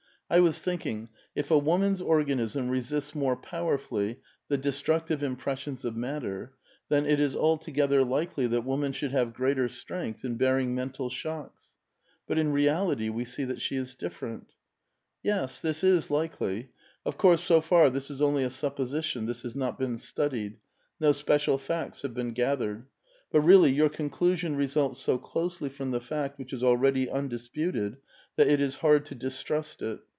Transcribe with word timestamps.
I 0.33 0.39
was 0.39 0.61
think 0.61 0.85
ing, 0.85 1.09
if 1.35 1.51
a 1.51 1.57
woman's 1.57 2.01
organism 2.01 2.69
resists 2.69 3.13
more 3.13 3.35
powerfully 3.35 4.21
the 4.47 4.57
destructive 4.57 5.21
impressions 5.21 5.83
of 5.83 5.97
matter, 5.97 6.53
then 6.87 7.05
it 7.05 7.19
is 7.19 7.35
altogether 7.35 8.01
likely 8.05 8.47
that 8.47 8.61
woman 8.63 8.93
should 8.93 9.11
have 9.11 9.33
greater 9.33 9.67
strength 9.67 10.23
in 10.23 10.37
bearing 10.37 10.73
mental 10.73 11.09
shocks. 11.09 11.73
But 12.27 12.37
in 12.37 12.53
reality' 12.53 13.09
we 13.09 13.25
see 13.25 13.43
that 13.43 13.59
she 13.59 13.75
is 13.75 13.93
different."" 13.93 14.53
Yes, 15.21 15.59
this 15.59 15.83
is 15.83 16.09
likely. 16.09 16.69
Of 17.05 17.17
course, 17.17 17.41
so 17.41 17.59
far 17.59 17.89
this 17.89 18.09
is 18.09 18.21
only 18.21 18.45
a 18.45 18.49
sup 18.49 18.77
position; 18.77 19.25
this 19.25 19.41
has 19.41 19.53
not 19.53 19.77
been 19.77 19.97
studied; 19.97 20.59
no 20.97 21.11
special 21.11 21.57
facts 21.57 22.03
have 22.03 22.13
been 22.13 22.31
gathered. 22.31 22.85
But 23.33 23.41
really, 23.41 23.73
your 23.73 23.89
conclusion 23.89 24.55
results 24.55 24.97
so 25.01 25.19
closel}' 25.19 25.69
from 25.69 25.91
the 25.91 25.99
fact 25.99 26.39
which 26.39 26.53
is 26.53 26.63
already 26.63 27.09
undisputed 27.09 27.97
that 28.37 28.47
it 28.47 28.61
is 28.61 28.75
hard 28.75 29.03
to 29.07 29.15
distrust 29.15 29.81
it. 29.81 29.99